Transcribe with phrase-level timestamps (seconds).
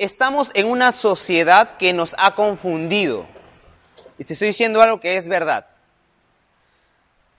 [0.00, 3.26] estamos en una sociedad que nos ha confundido.
[4.18, 5.66] Y te estoy diciendo algo que es verdad.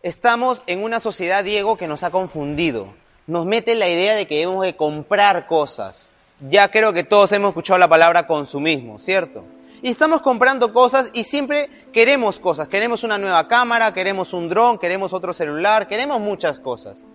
[0.03, 2.93] Estamos en una sociedad, Diego, que nos ha confundido.
[3.25, 6.11] Nos mete la idea de que debemos de comprar cosas.
[6.49, 9.43] Ya creo que todos hemos escuchado la palabra consumismo, ¿cierto?
[9.81, 12.67] Y estamos comprando cosas y siempre queremos cosas.
[12.67, 17.07] Queremos una nueva cámara, queremos un dron, queremos otro celular, queremos muchas cosas.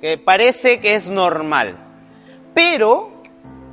[0.00, 1.76] Que parece que es normal.
[2.54, 3.11] Pero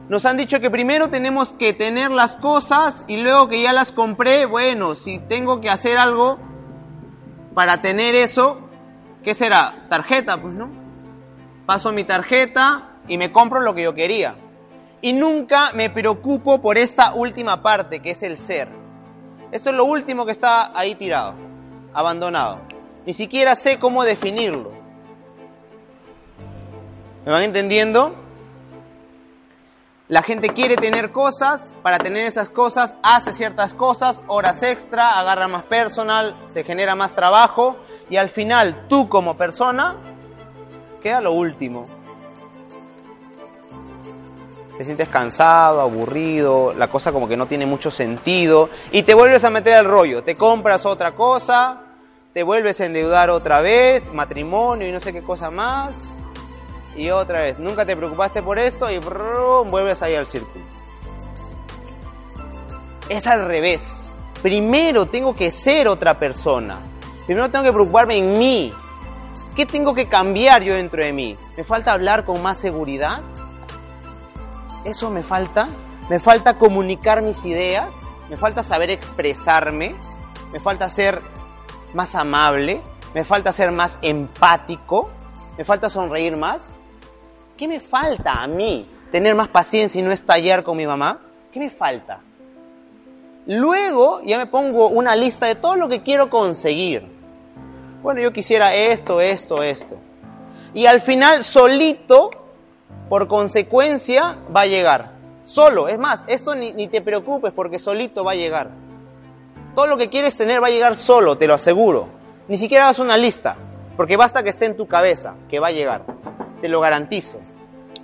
[0.09, 3.91] nos han dicho que primero tenemos que tener las cosas y luego que ya las
[3.91, 6.39] compré, bueno, si tengo que hacer algo,
[7.53, 8.59] para tener eso,
[9.23, 9.85] ¿qué será?
[9.87, 10.67] Tarjeta, pues, ¿no?
[11.67, 14.35] Paso mi tarjeta y me compro lo que yo quería.
[15.01, 18.67] Y nunca me preocupo por esta última parte, que es el ser.
[19.51, 21.35] Esto es lo último que está ahí tirado,
[21.93, 22.61] abandonado.
[23.05, 24.71] Ni siquiera sé cómo definirlo.
[27.25, 28.28] ¿Me van entendiendo?
[30.09, 35.47] La gente quiere tener cosas, para tener esas cosas hace ciertas cosas, horas extra, agarra
[35.47, 37.77] más personal, se genera más trabajo
[38.09, 39.97] y al final tú como persona
[40.99, 41.83] queda lo último.
[44.79, 49.43] Te sientes cansado, aburrido, la cosa como que no tiene mucho sentido y te vuelves
[49.43, 51.83] a meter al rollo, te compras otra cosa,
[52.33, 56.01] te vuelves a endeudar otra vez, matrimonio y no sé qué cosa más
[56.95, 57.59] y otra vez.
[57.59, 60.63] Nunca te preocupaste por esto y vuelves ahí al círculo.
[63.07, 64.11] Es al revés.
[64.41, 66.79] Primero tengo que ser otra persona.
[67.25, 68.73] Primero tengo que preocuparme en mí.
[69.55, 71.37] ¿Qué tengo que cambiar yo dentro de mí?
[71.57, 73.21] ¿Me falta hablar con más seguridad?
[74.85, 75.67] ¿Eso me falta?
[76.09, 77.89] ¿Me falta comunicar mis ideas?
[78.29, 79.95] ¿Me falta saber expresarme?
[80.53, 81.21] ¿Me falta ser
[81.93, 82.81] más amable?
[83.13, 85.09] ¿Me falta ser más empático?
[85.57, 86.78] ¿Me falta sonreír más?
[87.59, 88.89] ¿Qué me falta a mí?
[89.11, 91.19] ¿Tener más paciencia y no estallar con mi mamá?
[91.51, 92.21] ¿Qué me falta?
[93.47, 97.05] Luego ya me pongo una lista de todo lo que quiero conseguir.
[98.01, 99.97] Bueno, yo quisiera esto, esto, esto.
[100.73, 102.29] Y al final solito,
[103.09, 105.11] por consecuencia, va a llegar.
[105.43, 108.69] Solo, es más, esto ni, te preocupes porque solito va a llegar.
[109.75, 112.07] Todo lo que quieres tener va a llegar solo, te lo aseguro.
[112.47, 113.57] Ni siquiera hagas una lista,
[113.97, 116.05] porque basta que esté en tu cabeza, que va a llegar.
[116.61, 117.39] Te lo garantizo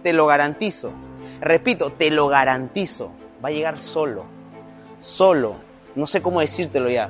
[0.06, 0.92] te lo garantizo.
[1.42, 3.10] Repito, te lo garantizo.
[3.44, 4.26] Va a llegar solo.
[5.02, 5.56] Solo.
[5.96, 7.10] No sé cómo decírtelo ya.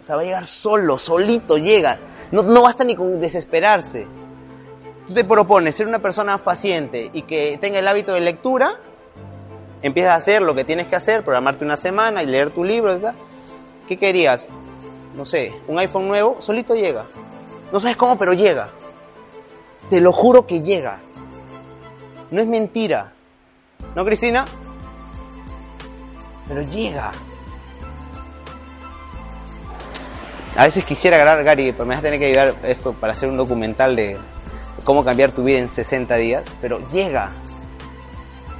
[0.00, 1.98] O sea, va a llegar solo, solito llegas.
[2.30, 4.06] No, no basta ni con desesperarse.
[5.08, 8.78] Tú te propones ser una persona paciente y que tenga el hábito de lectura,
[9.82, 12.96] empiezas a hacer lo que tienes que hacer, programarte una semana y leer tu libro.
[13.88, 14.48] ¿Qué querías?
[15.16, 17.06] No sé, un iPhone nuevo, solito llega.
[17.72, 18.70] No sabes cómo, pero llega.
[19.90, 21.00] Te lo juro que llega.
[22.30, 23.12] No es mentira.
[23.94, 24.44] ¿No, Cristina?
[26.48, 27.12] Pero llega.
[30.56, 33.28] A veces quisiera agarrar, Gary, pero me vas a tener que ayudar esto para hacer
[33.28, 34.18] un documental de
[34.84, 37.32] cómo cambiar tu vida en 60 días, pero llega.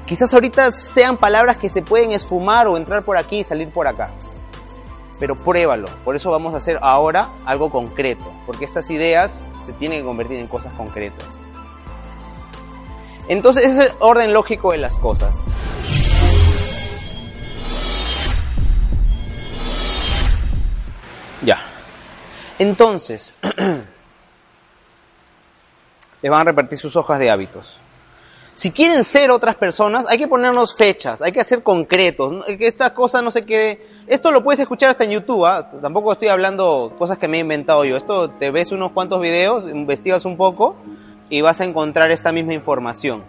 [0.06, 3.86] Quizás ahorita sean palabras que se pueden esfumar o entrar por aquí y salir por
[3.86, 4.10] acá.
[5.22, 5.86] Pero pruébalo.
[6.04, 10.38] Por eso vamos a hacer ahora algo concreto, porque estas ideas se tiene que convertir
[10.38, 11.38] en cosas concretas.
[13.28, 15.40] Entonces, ese es el orden lógico de las cosas.
[21.42, 21.60] Ya.
[22.58, 23.32] Entonces,
[26.20, 27.78] les van a repartir sus hojas de hábitos.
[28.54, 32.92] Si quieren ser otras personas, hay que ponernos fechas, hay que hacer concretos, que esta
[32.92, 35.70] cosa no se quede esto lo puedes escuchar hasta en YouTube, ¿ah?
[35.80, 37.96] tampoco estoy hablando cosas que me he inventado yo.
[37.96, 40.76] Esto te ves unos cuantos videos, investigas un poco
[41.30, 43.22] y vas a encontrar esta misma información.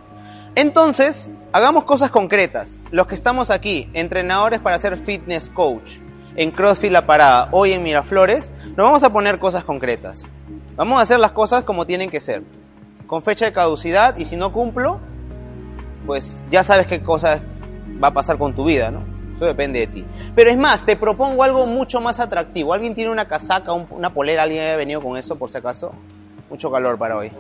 [0.56, 2.80] Entonces, hagamos cosas concretas.
[2.92, 5.98] Los que estamos aquí, entrenadores para ser fitness coach,
[6.36, 10.26] en CrossFit La Parada, hoy en Miraflores, nos vamos a poner cosas concretas.
[10.76, 12.44] Vamos a hacer las cosas como tienen que ser,
[13.06, 15.00] con fecha de caducidad y si no cumplo,
[16.08, 17.42] pues ya sabes qué cosa
[18.04, 19.13] va a pasar con tu vida, ¿no?
[19.46, 20.06] Depende de ti.
[20.36, 22.74] Pero es más, te propongo algo mucho más atractivo.
[22.74, 24.44] ¿Alguien tiene una casaca, una polera?
[24.44, 25.94] ¿Alguien ha venido con eso por si acaso?
[26.50, 27.32] Mucho calor para hoy.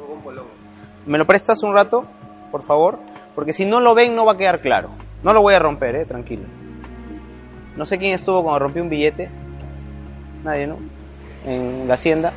[1.06, 2.06] ¿Me lo prestas un rato,
[2.52, 3.00] por favor?
[3.36, 4.90] Porque si no lo ven no va a quedar claro.
[5.24, 6.44] No lo voy a romper, eh, tranquilo.
[7.76, 9.30] No sé quién estuvo cuando rompí un billete.
[10.44, 10.78] Nadie, ¿no?
[11.46, 12.34] En la hacienda.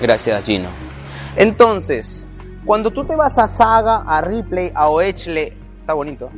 [0.00, 0.68] Gracias, Gino.
[1.36, 2.25] Entonces,
[2.66, 6.30] cuando tú te vas a Saga, a Ripley, a Oechle, está bonito,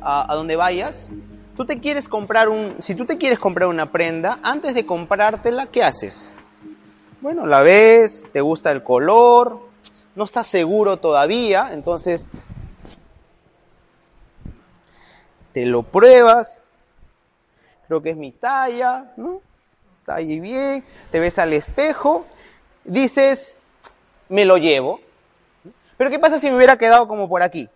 [0.00, 1.10] a, donde vayas,
[1.56, 5.66] tú te quieres comprar un, si tú te quieres comprar una prenda, antes de comprártela,
[5.66, 6.32] ¿qué haces?
[7.20, 9.58] Bueno, la ves, te gusta el color,
[10.14, 12.28] no estás seguro todavía, entonces
[15.52, 16.64] te lo pruebas,
[17.88, 19.40] creo que es mi talla, ¿no?
[20.00, 22.26] Está bien, te ves al espejo,
[22.84, 23.56] dices,
[24.28, 25.00] me lo llevo.
[25.98, 27.68] Pero ¿qué pasa si me hubiera quedado como por aquí?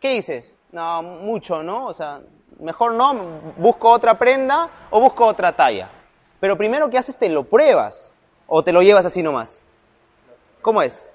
[0.00, 0.56] ¿Qué dices?
[0.72, 1.86] No, mucho, ¿no?
[1.86, 2.20] O sea,
[2.58, 3.14] mejor no,
[3.58, 5.88] busco otra prenda o busco otra talla.
[6.40, 7.16] Pero primero, ¿qué haces?
[7.16, 8.14] Te lo pruebas
[8.46, 9.60] o te lo llevas así nomás.
[10.62, 11.12] ¿Cómo es?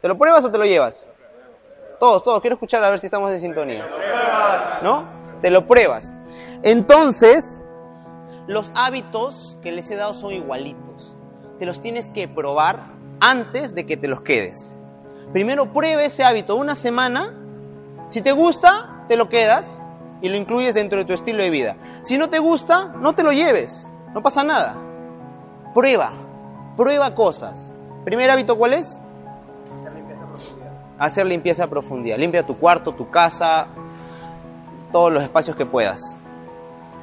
[0.00, 1.08] ¿Te lo pruebas o te lo llevas?
[1.98, 3.88] Todos, todos, quiero escuchar a ver si estamos en sintonía.
[4.82, 5.02] ¿No?
[5.42, 6.12] Te lo pruebas.
[6.62, 7.60] Entonces,
[8.46, 11.16] los hábitos que les he dado son igualitos.
[11.58, 12.78] Te los tienes que probar
[13.20, 14.77] antes de que te los quedes.
[15.32, 17.34] Primero pruebe ese hábito una semana.
[18.08, 19.82] Si te gusta, te lo quedas
[20.20, 21.76] y lo incluyes dentro de tu estilo de vida.
[22.02, 23.86] Si no te gusta, no te lo lleves.
[24.14, 24.76] No pasa nada.
[25.74, 26.12] Prueba.
[26.76, 27.74] Prueba cosas.
[28.04, 28.98] Primer hábito, ¿cuál es?
[30.98, 32.16] Hacer limpieza a profundidad.
[32.18, 33.66] Limpia tu cuarto, tu casa,
[34.90, 36.14] todos los espacios que puedas.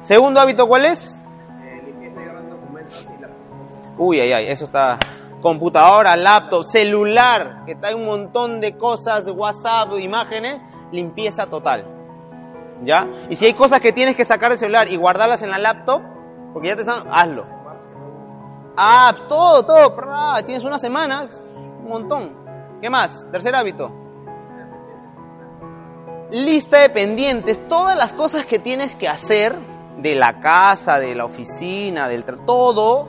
[0.02, 1.16] Segundo hábito, ¿cuál es?
[3.98, 4.98] Uy, ay, ay, eso está.
[5.42, 10.60] Computadora, laptop, celular, que está un montón de cosas, WhatsApp, imágenes,
[10.92, 11.84] limpieza total.
[12.84, 13.08] ¿Ya?
[13.30, 16.02] Y si hay cosas que tienes que sacar del celular y guardarlas en la laptop,
[16.52, 17.46] porque ya te están, hazlo.
[18.76, 19.94] Ah, todo, todo,
[20.44, 21.28] tienes una semana,
[21.82, 22.32] un montón.
[22.80, 23.26] ¿Qué más?
[23.32, 23.90] Tercer hábito.
[26.30, 29.54] Lista de pendientes, todas las cosas que tienes que hacer
[29.98, 33.08] de la casa, de la oficina, del todo.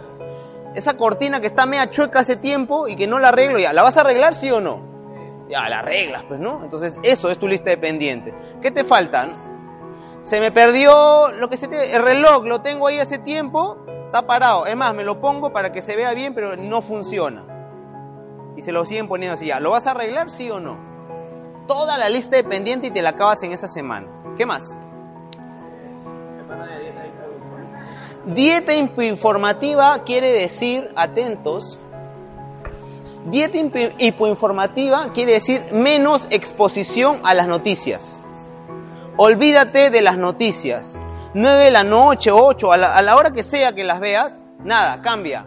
[0.76, 3.74] Esa cortina que está media chueca hace tiempo y que no la arreglo ya.
[3.74, 4.80] ¿La vas a arreglar sí o no?
[5.50, 6.64] Ya, la arreglas, pues, ¿no?
[6.64, 8.34] Entonces, eso es tu lista de pendientes.
[8.62, 9.48] ¿Qué te faltan?
[10.22, 11.96] Se me perdió lo que se te...
[11.96, 14.66] el reloj, lo tengo ahí hace tiempo, está parado.
[14.66, 17.46] Es más, me lo pongo para que se vea bien, pero no funciona.
[18.58, 19.60] Y se lo siguen poniendo así ya.
[19.60, 20.78] ¿Lo vas a arreglar sí o no?
[21.68, 24.08] Toda la lista de pendientes y te la acabas en esa semana.
[24.38, 24.78] ¿Qué más?
[28.28, 31.80] Dieta hipoinformativa quiere decir, atentos,
[33.28, 33.58] dieta
[34.00, 38.20] hipoinformativa quiere decir menos exposición a las noticias.
[39.16, 41.00] Olvídate de las noticias.
[41.34, 45.46] 9 de la noche, 8, a la, hora que sea que las veas, nada, cambia.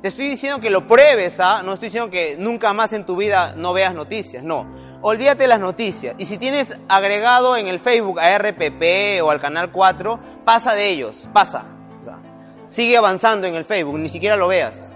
[0.00, 1.62] Te estoy diciendo que lo pruebes, ¿ah?
[1.64, 4.77] No estoy diciendo que nunca más en tu vida no veas noticias, no.
[5.00, 6.16] Olvídate de las noticias.
[6.18, 10.88] Y si tienes agregado en el Facebook a RPP o al Canal 4, pasa de
[10.88, 11.64] ellos, pasa.
[12.66, 14.92] sigue avanzando en el Facebook, ni siquiera lo veas.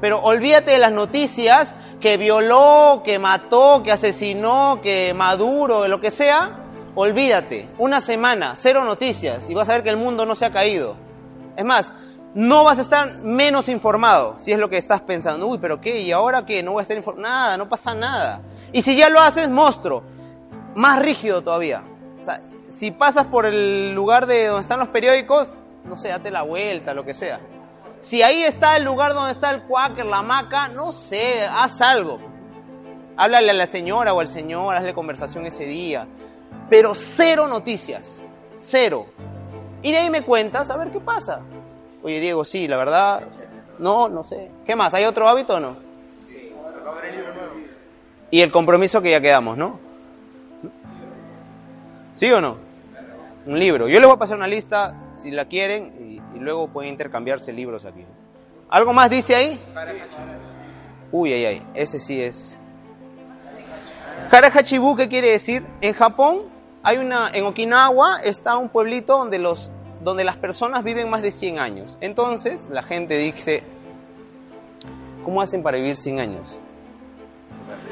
[0.00, 6.10] Pero olvídate de las noticias que violó, que mató, que asesinó, que Maduro, lo que
[6.10, 10.44] sea, olvídate, una semana, cero noticias y vas a ver que el mundo no se
[10.44, 10.94] ha caído.
[11.56, 11.92] Es más,
[12.34, 15.46] no vas a estar menos informado si es lo que estás pensando.
[15.48, 16.02] Uy, pero ¿qué?
[16.02, 16.62] ¿Y ahora qué?
[16.62, 17.28] No voy a estar informado.
[17.28, 18.42] Nada, no pasa nada.
[18.72, 20.02] Y si ya lo haces, monstruo,
[20.74, 21.82] más rígido todavía.
[22.20, 25.52] O sea, si pasas por el lugar de donde están los periódicos,
[25.84, 27.40] no sé, date la vuelta, lo que sea.
[28.00, 32.18] Si ahí está el lugar donde está el cuáquer, la hamaca, no sé, haz algo.
[33.16, 36.06] Háblale a la señora o al señor, hazle conversación ese día
[36.68, 38.22] pero cero noticias,
[38.56, 39.06] cero.
[39.82, 41.40] Y de ahí me cuentas a ver qué pasa.
[42.02, 43.22] Oye, Diego, sí, la verdad,
[43.78, 44.50] no, no sé.
[44.66, 44.94] ¿Qué más?
[44.94, 45.76] ¿Hay otro hábito o no?
[48.30, 49.78] Y el compromiso que ya quedamos, ¿no?
[52.14, 52.56] ¿Sí o no?
[53.46, 53.88] Un libro.
[53.88, 57.84] Yo les voy a pasar una lista, si la quieren, y, luego pueden intercambiarse libros
[57.84, 58.04] aquí.
[58.68, 59.60] ¿Algo más dice ahí?
[61.10, 62.58] Uy, ay, ay, ese sí es.
[64.30, 65.64] Harahachibu, ¿qué quiere decir?
[65.80, 66.42] En Japón
[66.82, 69.70] hay una, en Okinawa está un pueblito donde, los,
[70.02, 71.96] donde las personas viven más de 100 años.
[72.00, 73.62] Entonces la gente dice,
[75.24, 76.58] ¿cómo hacen para vivir 100 años?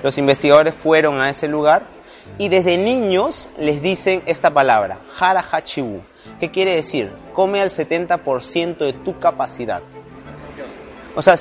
[0.02, 1.86] Los investigadores fueron a ese lugar
[2.38, 6.02] y desde niños les dicen esta palabra, hara hachibu,
[6.40, 7.12] ¿Qué quiere decir?
[7.32, 9.82] Come al 70% de tu capacidad.
[11.14, 11.36] O sea,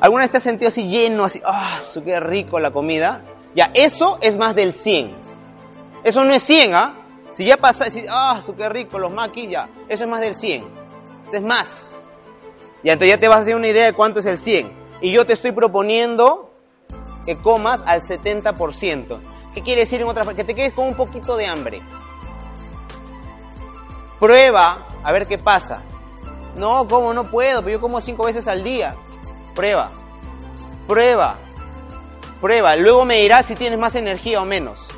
[0.00, 3.22] ¿alguna vez te has sentido así lleno, así, ah, qué rico la comida?
[3.54, 5.14] Ya, eso es más del 100.
[6.04, 6.94] Eso no es 100, ¿ah?
[7.30, 9.56] Si ya pasa, si, ah, su qué rico, los maquis.
[9.88, 10.64] Eso es más del 100.
[11.26, 11.96] Eso es más.
[12.82, 14.70] Ya, entonces ya te vas a hacer una idea de cuánto es el 100.
[15.00, 16.45] Y yo te estoy proponiendo
[17.26, 19.18] que comas al 70%.
[19.52, 21.82] ¿Qué quiere decir en otra Que te quedes con un poquito de hambre.
[24.18, 25.82] Prueba a ver qué pasa.
[26.56, 27.60] No, ¿cómo no puedo?
[27.60, 28.96] Pero yo como cinco veces al día.
[29.54, 29.90] Prueba.
[30.86, 31.38] Prueba.
[32.40, 32.76] Prueba.
[32.76, 34.88] Luego me dirás si tienes más energía o menos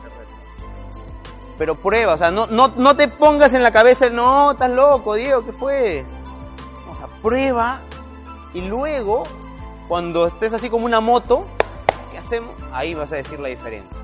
[1.59, 5.15] pero prueba, o sea, no, no, no te pongas en la cabeza, no, estás loco,
[5.15, 6.07] Diego, ¿qué fue?
[6.91, 7.81] O sea, prueba
[8.55, 9.25] y luego,
[9.89, 11.49] cuando estés así como una moto,
[12.73, 13.99] ahí vas a decir la diferencia.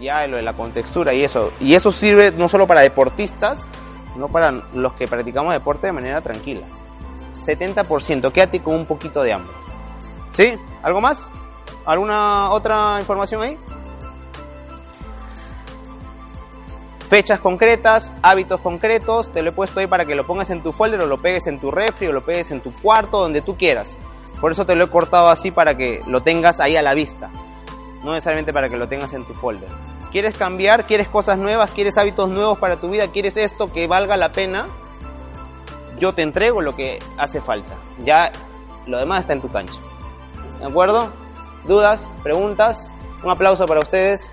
[0.00, 1.52] Ya lo de la contextura y eso.
[1.60, 3.66] Y eso sirve no solo para deportistas,
[4.14, 6.66] sino para los que practicamos deporte de manera tranquila.
[7.46, 9.52] 70%, quédate con un poquito de hambre.
[10.32, 10.54] ¿Sí?
[10.82, 11.30] ¿Algo más?
[11.84, 13.58] ¿Alguna otra información ahí?
[17.08, 20.70] Fechas concretas, hábitos concretos, te lo he puesto ahí para que lo pongas en tu
[20.70, 23.56] folder o lo pegues en tu refri o lo pegues en tu cuarto, donde tú
[23.56, 23.98] quieras.
[24.40, 27.30] Por eso te lo he cortado así para que lo tengas ahí a la vista.
[28.02, 29.68] No necesariamente para que lo tengas en tu folder.
[30.10, 30.86] ¿Quieres cambiar?
[30.86, 31.70] ¿Quieres cosas nuevas?
[31.70, 33.08] ¿Quieres hábitos nuevos para tu vida?
[33.08, 34.68] ¿Quieres esto que valga la pena?
[35.98, 37.74] Yo te entrego lo que hace falta.
[37.98, 38.32] Ya
[38.86, 39.80] lo demás está en tu cancha.
[40.58, 41.10] ¿De acuerdo?
[41.66, 42.10] ¿Dudas?
[42.22, 42.92] ¿Preguntas?
[43.22, 44.30] Un aplauso para ustedes.